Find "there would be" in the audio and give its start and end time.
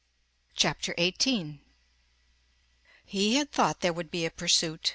3.81-4.25